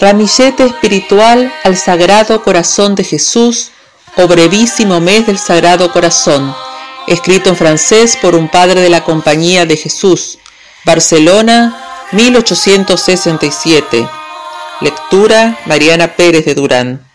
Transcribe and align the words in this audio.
Ramillete 0.00 0.64
espiritual 0.64 1.52
al 1.62 1.76
Sagrado 1.76 2.42
Corazón 2.42 2.94
de 2.94 3.04
Jesús 3.04 3.70
o 4.16 4.26
brevísimo 4.26 4.98
mes 4.98 5.26
del 5.26 5.36
Sagrado 5.36 5.92
Corazón, 5.92 6.56
escrito 7.06 7.50
en 7.50 7.56
francés 7.56 8.16
por 8.16 8.34
un 8.34 8.48
padre 8.48 8.80
de 8.80 8.88
la 8.88 9.04
Compañía 9.04 9.66
de 9.66 9.76
Jesús, 9.76 10.38
Barcelona, 10.86 12.08
1867. 12.12 14.08
Lectura 14.80 15.58
Mariana 15.66 16.16
Pérez 16.16 16.46
de 16.46 16.54
Durán. 16.54 17.09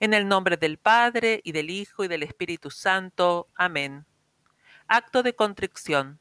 En 0.00 0.14
el 0.14 0.28
nombre 0.28 0.56
del 0.56 0.78
Padre, 0.78 1.40
y 1.42 1.50
del 1.50 1.70
Hijo, 1.70 2.04
y 2.04 2.08
del 2.08 2.22
Espíritu 2.22 2.70
Santo. 2.70 3.48
Amén. 3.56 4.06
Acto 4.86 5.24
de 5.24 5.34
contrición. 5.34 6.20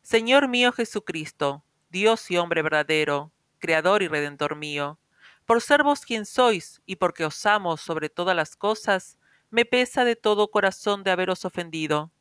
Señor 0.00 0.46
mío 0.46 0.70
Jesucristo, 0.70 1.64
Dios 1.88 2.30
y 2.30 2.36
hombre 2.36 2.62
verdadero, 2.62 3.32
Creador 3.58 4.04
y 4.04 4.08
Redentor 4.08 4.54
mío, 4.54 5.00
por 5.44 5.60
ser 5.60 5.82
vos 5.82 6.02
quien 6.02 6.24
sois, 6.24 6.82
y 6.86 6.96
porque 6.96 7.24
os 7.24 7.44
amo 7.46 7.76
sobre 7.76 8.10
todas 8.10 8.36
las 8.36 8.54
cosas, 8.54 9.18
me 9.50 9.64
pesa 9.64 10.04
de 10.04 10.14
todo 10.14 10.52
corazón 10.52 11.02
de 11.02 11.10
haberos 11.10 11.44
ofendido. 11.44 12.12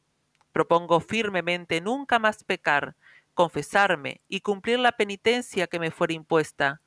Propongo 0.51 1.01
firmemente 1.01 1.81
nunca 1.81 2.17
más 2.17 2.43
pecar, 2.43 2.95
confesarme 3.35 4.21
y 4.27 4.41
cumplir 4.41 4.79
la 4.79 4.93
penitencia 4.93 5.67
que 5.67 5.79
me 5.79 5.91
fuera 5.91 6.13
impuesta. 6.13 6.81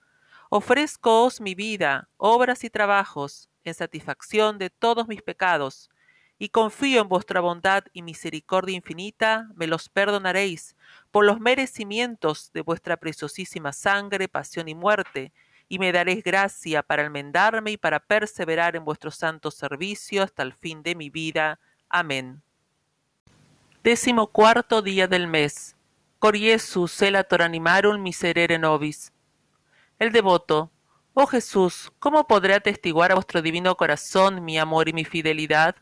Ofrezcoos 0.50 1.40
mi 1.40 1.54
vida, 1.54 2.08
obras 2.16 2.64
y 2.64 2.68
trabajos, 2.68 3.48
en 3.64 3.74
satisfacción 3.74 4.58
de 4.58 4.70
todos 4.70 5.08
mis 5.08 5.22
pecados, 5.22 5.90
y 6.38 6.48
confío 6.48 7.02
en 7.02 7.08
vuestra 7.08 7.40
bondad 7.40 7.84
y 7.92 8.02
misericordia 8.02 8.74
infinita, 8.74 9.48
me 9.54 9.68
los 9.68 9.88
perdonaréis 9.88 10.74
por 11.12 11.24
los 11.24 11.38
merecimientos 11.38 12.50
de 12.52 12.62
vuestra 12.62 12.96
preciosísima 12.96 13.72
sangre, 13.72 14.26
pasión 14.26 14.68
y 14.68 14.74
muerte, 14.74 15.32
y 15.68 15.78
me 15.78 15.92
daréis 15.92 16.24
gracia 16.24 16.82
para 16.82 17.04
enmendarme 17.04 17.70
y 17.70 17.76
para 17.76 18.00
perseverar 18.00 18.74
en 18.76 18.84
vuestro 18.84 19.10
santo 19.10 19.50
servicio 19.50 20.22
hasta 20.22 20.42
el 20.42 20.52
fin 20.52 20.82
de 20.82 20.94
mi 20.94 21.10
vida. 21.10 21.60
Amén. 21.88 22.42
Décimo 23.82 24.26
cuarto 24.26 24.82
día 24.82 25.06
del 25.06 25.26
mes. 25.26 25.76
Coriesus 26.18 27.00
elator 27.02 27.42
animarum 27.42 28.02
miserere 28.02 28.58
nobis. 28.58 29.12
El 29.98 30.12
devoto, 30.12 30.70
Oh 31.14 31.26
Jesús, 31.26 31.92
¿cómo 31.98 32.26
podré 32.26 32.54
atestiguar 32.54 33.12
a 33.12 33.16
vuestro 33.16 33.42
divino 33.42 33.76
corazón 33.76 34.44
mi 34.44 34.58
amor 34.58 34.88
y 34.88 34.94
mi 34.94 35.04
fidelidad? 35.04 35.76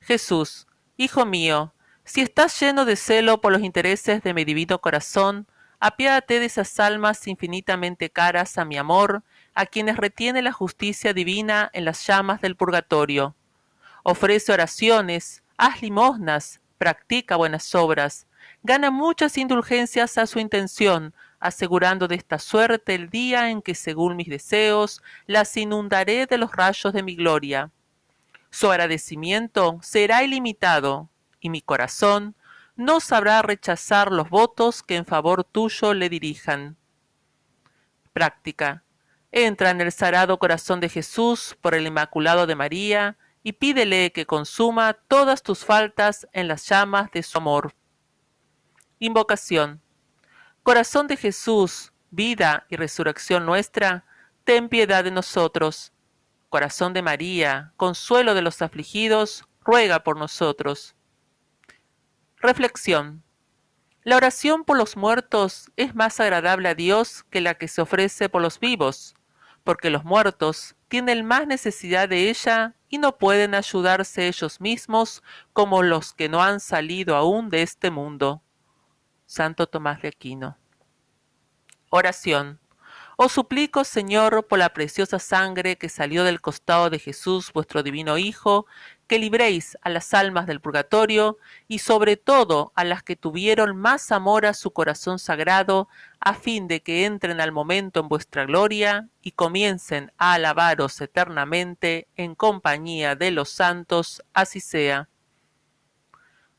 Jesús, 0.00 0.66
Hijo 1.00 1.24
mío, 1.24 1.72
si 2.04 2.20
estás 2.20 2.60
lleno 2.60 2.84
de 2.84 2.94
celo 2.94 3.40
por 3.40 3.52
los 3.52 3.62
intereses 3.62 4.22
de 4.22 4.34
mi 4.34 4.44
divino 4.44 4.82
corazón, 4.82 5.46
apiádate 5.78 6.38
de 6.38 6.44
esas 6.44 6.78
almas 6.78 7.26
infinitamente 7.26 8.10
caras 8.10 8.58
a 8.58 8.66
mi 8.66 8.76
amor, 8.76 9.22
a 9.54 9.64
quienes 9.64 9.96
retiene 9.96 10.42
la 10.42 10.52
justicia 10.52 11.14
divina 11.14 11.70
en 11.72 11.86
las 11.86 12.06
llamas 12.06 12.42
del 12.42 12.54
purgatorio. 12.54 13.34
Ofrece 14.02 14.52
oraciones, 14.52 15.42
haz 15.56 15.80
limosnas, 15.80 16.60
practica 16.76 17.36
buenas 17.36 17.74
obras, 17.74 18.26
gana 18.62 18.90
muchas 18.90 19.38
indulgencias 19.38 20.18
a 20.18 20.26
su 20.26 20.38
intención, 20.38 21.14
asegurando 21.40 22.06
de 22.06 22.14
esta 22.14 22.38
suerte 22.38 22.94
el 22.94 23.10
día 23.10 23.50
en 23.50 23.62
que, 23.62 23.74
según 23.74 24.14
mis 24.16 24.28
deseos, 24.28 25.02
las 25.26 25.56
inundaré 25.56 26.26
de 26.26 26.38
los 26.38 26.52
rayos 26.52 26.92
de 26.92 27.02
mi 27.02 27.16
gloria. 27.16 27.70
Su 28.50 28.70
agradecimiento 28.70 29.78
será 29.82 30.22
ilimitado, 30.22 31.08
y 31.40 31.50
mi 31.50 31.62
corazón 31.62 32.36
no 32.76 33.00
sabrá 33.00 33.42
rechazar 33.42 34.12
los 34.12 34.28
votos 34.28 34.82
que 34.82 34.96
en 34.96 35.06
favor 35.06 35.44
tuyo 35.44 35.94
le 35.94 36.08
dirijan. 36.08 36.76
Práctica. 38.12 38.84
Entra 39.32 39.70
en 39.70 39.80
el 39.80 39.92
sagrado 39.92 40.38
corazón 40.38 40.80
de 40.80 40.88
Jesús 40.88 41.56
por 41.60 41.74
el 41.74 41.86
Inmaculado 41.86 42.46
de 42.46 42.56
María 42.56 43.16
y 43.42 43.52
pídele 43.52 44.12
que 44.12 44.26
consuma 44.26 44.94
todas 44.94 45.42
tus 45.42 45.64
faltas 45.64 46.28
en 46.32 46.48
las 46.48 46.68
llamas 46.68 47.10
de 47.12 47.22
su 47.22 47.38
amor. 47.38 47.74
Invocación. 48.98 49.80
Corazón 50.70 51.08
de 51.08 51.16
Jesús, 51.16 51.92
vida 52.12 52.64
y 52.68 52.76
resurrección 52.76 53.44
nuestra, 53.44 54.04
ten 54.44 54.68
piedad 54.68 55.02
de 55.02 55.10
nosotros. 55.10 55.92
Corazón 56.48 56.92
de 56.92 57.02
María, 57.02 57.72
consuelo 57.76 58.34
de 58.34 58.42
los 58.42 58.62
afligidos, 58.62 59.48
ruega 59.64 60.04
por 60.04 60.16
nosotros. 60.16 60.94
Reflexión. 62.36 63.24
La 64.04 64.16
oración 64.16 64.62
por 64.62 64.78
los 64.78 64.96
muertos 64.96 65.72
es 65.74 65.96
más 65.96 66.20
agradable 66.20 66.68
a 66.68 66.76
Dios 66.76 67.24
que 67.30 67.40
la 67.40 67.54
que 67.54 67.66
se 67.66 67.82
ofrece 67.82 68.28
por 68.28 68.40
los 68.40 68.60
vivos, 68.60 69.16
porque 69.64 69.90
los 69.90 70.04
muertos 70.04 70.76
tienen 70.86 71.26
más 71.26 71.48
necesidad 71.48 72.08
de 72.08 72.30
ella 72.30 72.76
y 72.88 72.98
no 72.98 73.18
pueden 73.18 73.56
ayudarse 73.56 74.28
ellos 74.28 74.60
mismos 74.60 75.24
como 75.52 75.82
los 75.82 76.14
que 76.14 76.28
no 76.28 76.40
han 76.40 76.60
salido 76.60 77.16
aún 77.16 77.50
de 77.50 77.62
este 77.62 77.90
mundo. 77.90 78.44
Santo 79.30 79.68
Tomás 79.68 80.02
de 80.02 80.08
Aquino. 80.08 80.58
Oración. 81.88 82.58
Os 83.16 83.30
suplico, 83.30 83.84
Señor, 83.84 84.48
por 84.48 84.58
la 84.58 84.70
preciosa 84.70 85.20
sangre 85.20 85.78
que 85.78 85.88
salió 85.88 86.24
del 86.24 86.40
costado 86.40 86.90
de 86.90 86.98
Jesús, 86.98 87.52
vuestro 87.52 87.84
divino 87.84 88.18
Hijo, 88.18 88.66
que 89.06 89.20
libréis 89.20 89.78
a 89.82 89.88
las 89.88 90.14
almas 90.14 90.48
del 90.48 90.60
purgatorio 90.60 91.38
y 91.68 91.78
sobre 91.78 92.16
todo 92.16 92.72
a 92.74 92.82
las 92.82 93.04
que 93.04 93.14
tuvieron 93.14 93.76
más 93.76 94.10
amor 94.10 94.46
a 94.46 94.52
su 94.52 94.72
corazón 94.72 95.20
sagrado, 95.20 95.88
a 96.18 96.34
fin 96.34 96.66
de 96.66 96.82
que 96.82 97.04
entren 97.04 97.40
al 97.40 97.52
momento 97.52 98.00
en 98.00 98.08
vuestra 98.08 98.46
gloria 98.46 99.10
y 99.22 99.30
comiencen 99.30 100.10
a 100.18 100.32
alabaros 100.32 101.00
eternamente 101.00 102.08
en 102.16 102.34
compañía 102.34 103.14
de 103.14 103.30
los 103.30 103.50
santos, 103.50 104.24
así 104.34 104.58
sea. 104.58 105.08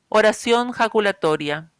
Oración 0.07 0.71
jaculatoria. 0.71 1.70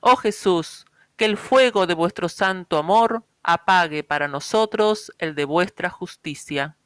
Oh 0.00 0.16
Jesús, 0.16 0.86
que 1.16 1.24
el 1.24 1.36
fuego 1.36 1.86
de 1.86 1.94
vuestro 1.94 2.28
santo 2.28 2.78
amor 2.78 3.24
apague 3.42 4.04
para 4.04 4.28
nosotros 4.28 5.12
el 5.18 5.34
de 5.34 5.44
vuestra 5.44 5.90
justicia. 5.90 6.76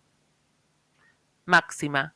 Máxima. 1.45 2.15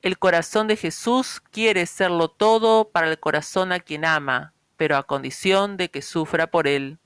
El 0.00 0.18
corazón 0.18 0.66
de 0.66 0.76
Jesús 0.76 1.40
quiere 1.50 1.84
serlo 1.84 2.28
todo 2.28 2.90
para 2.90 3.10
el 3.10 3.20
corazón 3.20 3.72
a 3.72 3.80
quien 3.80 4.06
ama, 4.06 4.54
pero 4.76 4.96
a 4.96 5.02
condición 5.02 5.76
de 5.76 5.90
que 5.90 6.00
sufra 6.00 6.50
por 6.50 6.66
él. 6.66 6.98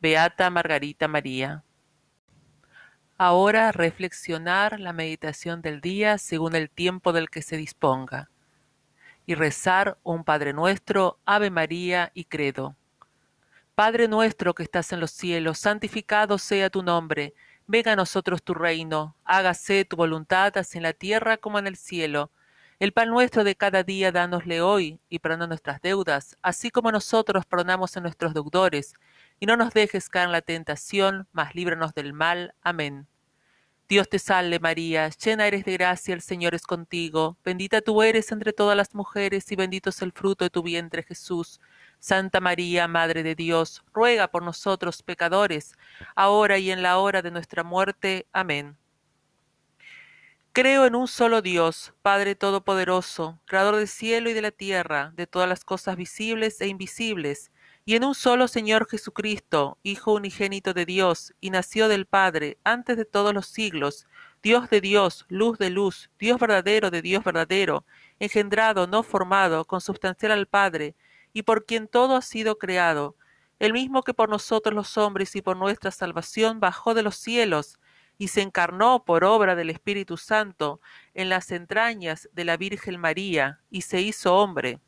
Beata 0.00 0.50
Margarita 0.50 1.06
María. 1.06 1.62
Ahora 3.16 3.70
reflexionar 3.70 4.80
la 4.80 4.92
meditación 4.92 5.62
del 5.62 5.80
día 5.80 6.18
según 6.18 6.56
el 6.56 6.68
tiempo 6.68 7.12
del 7.12 7.30
que 7.30 7.42
se 7.42 7.56
disponga 7.56 8.30
y 9.26 9.34
rezar 9.34 9.98
un 10.02 10.24
Padre 10.24 10.52
Nuestro, 10.52 11.18
Ave 11.24 11.50
María 11.50 12.10
y 12.14 12.24
Credo. 12.24 12.76
Padre 13.74 14.06
nuestro 14.06 14.54
que 14.54 14.62
estás 14.62 14.92
en 14.92 15.00
los 15.00 15.10
cielos, 15.10 15.58
santificado 15.58 16.38
sea 16.38 16.70
tu 16.70 16.82
nombre, 16.82 17.34
venga 17.66 17.92
a 17.92 17.96
nosotros 17.96 18.42
tu 18.42 18.54
reino, 18.54 19.16
hágase 19.24 19.84
tu 19.84 19.96
voluntad 19.96 20.56
así 20.56 20.78
en 20.78 20.84
la 20.84 20.92
tierra 20.92 21.38
como 21.38 21.58
en 21.58 21.66
el 21.66 21.76
cielo. 21.76 22.30
El 22.78 22.92
pan 22.92 23.08
nuestro 23.08 23.44
de 23.44 23.56
cada 23.56 23.82
día 23.82 24.12
dánosle 24.12 24.60
hoy, 24.60 25.00
y 25.08 25.18
perdona 25.18 25.46
nuestras 25.46 25.80
deudas, 25.80 26.36
así 26.42 26.70
como 26.70 26.92
nosotros 26.92 27.46
perdonamos 27.46 27.96
a 27.96 28.00
nuestros 28.00 28.34
deudores, 28.34 28.94
y 29.40 29.46
no 29.46 29.56
nos 29.56 29.72
dejes 29.72 30.08
caer 30.08 30.26
en 30.26 30.32
la 30.32 30.42
tentación, 30.42 31.26
mas 31.32 31.54
líbranos 31.54 31.94
del 31.94 32.12
mal. 32.12 32.54
Amén. 32.62 33.08
Dios 33.86 34.08
te 34.08 34.18
salve 34.18 34.58
María, 34.60 35.10
llena 35.10 35.46
eres 35.46 35.66
de 35.66 35.74
gracia, 35.74 36.14
el 36.14 36.22
Señor 36.22 36.54
es 36.54 36.62
contigo, 36.66 37.36
bendita 37.44 37.82
tú 37.82 38.02
eres 38.02 38.32
entre 38.32 38.54
todas 38.54 38.76
las 38.76 38.94
mujeres 38.94 39.52
y 39.52 39.56
bendito 39.56 39.90
es 39.90 40.00
el 40.00 40.12
fruto 40.12 40.44
de 40.46 40.50
tu 40.50 40.62
vientre 40.62 41.02
Jesús. 41.02 41.60
Santa 41.98 42.40
María, 42.40 42.88
Madre 42.88 43.22
de 43.22 43.34
Dios, 43.34 43.84
ruega 43.92 44.28
por 44.28 44.42
nosotros 44.42 45.02
pecadores, 45.02 45.76
ahora 46.14 46.58
y 46.58 46.70
en 46.70 46.82
la 46.82 46.98
hora 46.98 47.20
de 47.20 47.30
nuestra 47.30 47.62
muerte. 47.62 48.26
Amén. 48.32 48.76
Creo 50.52 50.86
en 50.86 50.94
un 50.94 51.08
solo 51.08 51.42
Dios, 51.42 51.92
Padre 52.00 52.36
Todopoderoso, 52.36 53.40
Creador 53.44 53.76
del 53.76 53.88
cielo 53.88 54.30
y 54.30 54.34
de 54.34 54.42
la 54.42 54.50
tierra, 54.50 55.12
de 55.16 55.26
todas 55.26 55.48
las 55.48 55.64
cosas 55.64 55.96
visibles 55.96 56.60
e 56.60 56.68
invisibles, 56.68 57.50
y 57.84 57.96
en 57.96 58.04
un 58.04 58.14
solo 58.14 58.48
Señor 58.48 58.88
Jesucristo, 58.88 59.78
Hijo 59.82 60.12
unigénito 60.14 60.72
de 60.72 60.86
Dios, 60.86 61.34
y 61.40 61.50
nació 61.50 61.88
del 61.88 62.06
Padre 62.06 62.58
antes 62.64 62.96
de 62.96 63.04
todos 63.04 63.34
los 63.34 63.46
siglos, 63.46 64.06
Dios 64.42 64.70
de 64.70 64.80
Dios, 64.80 65.26
luz 65.28 65.58
de 65.58 65.70
luz, 65.70 66.10
Dios 66.18 66.40
verdadero 66.40 66.90
de 66.90 67.02
Dios 67.02 67.22
verdadero, 67.22 67.84
engendrado, 68.18 68.86
no 68.86 69.02
formado, 69.02 69.64
consubstancial 69.66 70.32
al 70.32 70.46
Padre, 70.46 70.94
y 71.34 71.42
por 71.42 71.66
quien 71.66 71.88
todo 71.88 72.16
ha 72.16 72.22
sido 72.22 72.58
creado, 72.58 73.16
el 73.58 73.72
mismo 73.72 74.02
que 74.02 74.14
por 74.14 74.28
nosotros 74.28 74.74
los 74.74 74.96
hombres 74.96 75.36
y 75.36 75.42
por 75.42 75.56
nuestra 75.56 75.90
salvación 75.90 76.60
bajó 76.60 76.94
de 76.94 77.02
los 77.02 77.16
cielos, 77.16 77.78
y 78.16 78.28
se 78.28 78.42
encarnó 78.42 79.04
por 79.04 79.24
obra 79.24 79.56
del 79.56 79.70
Espíritu 79.70 80.16
Santo 80.16 80.80
en 81.14 81.28
las 81.28 81.50
entrañas 81.50 82.28
de 82.32 82.44
la 82.44 82.56
Virgen 82.56 83.00
María 83.00 83.60
y 83.70 83.82
se 83.82 84.00
hizo 84.00 84.36
hombre. 84.36 84.80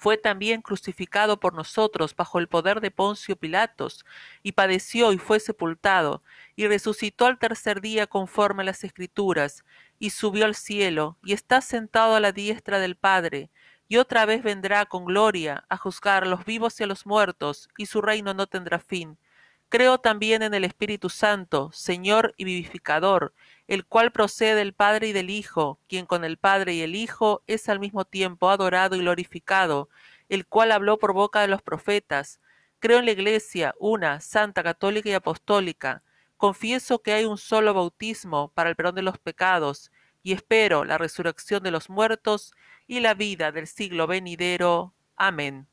Fue 0.00 0.16
también 0.16 0.62
crucificado 0.62 1.40
por 1.40 1.52
nosotros 1.52 2.16
bajo 2.16 2.38
el 2.38 2.48
poder 2.48 2.80
de 2.80 2.90
Poncio 2.90 3.36
Pilatos, 3.36 4.06
y 4.42 4.52
padeció 4.52 5.12
y 5.12 5.18
fue 5.18 5.40
sepultado, 5.40 6.22
y 6.56 6.66
resucitó 6.66 7.26
al 7.26 7.38
tercer 7.38 7.82
día 7.82 8.06
conforme 8.06 8.62
a 8.62 8.64
las 8.64 8.82
Escrituras, 8.82 9.62
y 9.98 10.08
subió 10.08 10.46
al 10.46 10.54
cielo, 10.54 11.18
y 11.22 11.34
está 11.34 11.60
sentado 11.60 12.14
a 12.14 12.20
la 12.20 12.32
diestra 12.32 12.78
del 12.78 12.96
Padre, 12.96 13.50
y 13.88 13.98
otra 13.98 14.24
vez 14.24 14.42
vendrá 14.42 14.86
con 14.86 15.04
gloria 15.04 15.66
a 15.68 15.76
juzgar 15.76 16.22
a 16.22 16.26
los 16.26 16.46
vivos 16.46 16.80
y 16.80 16.84
a 16.84 16.86
los 16.86 17.04
muertos, 17.04 17.68
y 17.76 17.84
su 17.84 18.00
reino 18.00 18.32
no 18.32 18.46
tendrá 18.46 18.78
fin. 18.78 19.18
Creo 19.68 19.98
también 19.98 20.42
en 20.42 20.54
el 20.54 20.64
Espíritu 20.64 21.10
Santo, 21.10 21.70
Señor 21.74 22.32
y 22.38 22.44
vivificador, 22.44 23.34
el 23.70 23.86
cual 23.86 24.10
procede 24.10 24.56
del 24.56 24.72
Padre 24.72 25.06
y 25.06 25.12
del 25.12 25.30
Hijo, 25.30 25.78
quien 25.88 26.04
con 26.04 26.24
el 26.24 26.38
Padre 26.38 26.74
y 26.74 26.82
el 26.82 26.96
Hijo 26.96 27.44
es 27.46 27.68
al 27.68 27.78
mismo 27.78 28.04
tiempo 28.04 28.50
adorado 28.50 28.96
y 28.96 28.98
glorificado, 28.98 29.88
el 30.28 30.44
cual 30.44 30.72
habló 30.72 30.98
por 30.98 31.12
boca 31.12 31.40
de 31.40 31.46
los 31.46 31.62
profetas. 31.62 32.40
Creo 32.80 32.98
en 32.98 33.04
la 33.04 33.12
Iglesia, 33.12 33.76
una, 33.78 34.20
santa, 34.20 34.64
católica 34.64 35.08
y 35.08 35.12
apostólica. 35.12 36.02
Confieso 36.36 37.00
que 37.00 37.12
hay 37.12 37.24
un 37.26 37.38
solo 37.38 37.72
bautismo 37.72 38.50
para 38.54 38.70
el 38.70 38.74
perdón 38.74 38.96
de 38.96 39.02
los 39.02 39.18
pecados, 39.18 39.92
y 40.24 40.32
espero 40.32 40.84
la 40.84 40.98
resurrección 40.98 41.62
de 41.62 41.70
los 41.70 41.88
muertos 41.88 42.52
y 42.88 42.98
la 42.98 43.14
vida 43.14 43.52
del 43.52 43.68
siglo 43.68 44.08
venidero. 44.08 44.94
Amén 45.14 45.68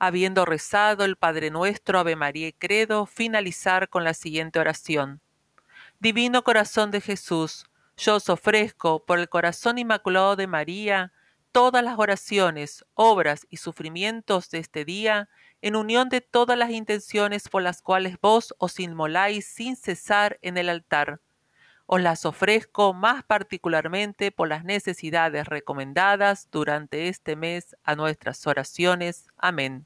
habiendo 0.00 0.44
rezado 0.44 1.04
el 1.04 1.16
Padre 1.16 1.50
Nuestro, 1.50 1.98
Ave 1.98 2.14
María 2.14 2.46
y 2.46 2.52
Credo, 2.52 3.06
finalizar 3.06 3.88
con 3.88 4.04
la 4.04 4.14
siguiente 4.14 4.60
oración. 4.60 5.20
Divino 6.00 6.44
Corazón 6.44 6.92
de 6.92 7.00
Jesús, 7.00 7.66
yo 7.96 8.14
os 8.16 8.28
ofrezco 8.28 9.04
por 9.04 9.18
el 9.18 9.28
corazón 9.28 9.78
inmaculado 9.78 10.36
de 10.36 10.46
María 10.46 11.12
todas 11.50 11.82
las 11.82 11.98
oraciones, 11.98 12.84
obras 12.94 13.48
y 13.50 13.56
sufrimientos 13.56 14.48
de 14.50 14.58
este 14.58 14.84
día, 14.84 15.28
en 15.60 15.74
unión 15.74 16.08
de 16.08 16.20
todas 16.20 16.56
las 16.56 16.70
intenciones 16.70 17.48
por 17.48 17.62
las 17.62 17.82
cuales 17.82 18.16
vos 18.22 18.54
os 18.58 18.78
inmoláis 18.78 19.48
sin 19.48 19.74
cesar 19.74 20.38
en 20.40 20.56
el 20.56 20.68
altar. 20.68 21.20
Os 21.86 22.00
las 22.00 22.24
ofrezco 22.26 22.94
más 22.94 23.24
particularmente 23.24 24.30
por 24.30 24.46
las 24.46 24.62
necesidades 24.62 25.48
recomendadas 25.48 26.48
durante 26.52 27.08
este 27.08 27.34
mes 27.34 27.74
a 27.82 27.96
nuestras 27.96 28.46
oraciones. 28.46 29.26
Amén. 29.36 29.84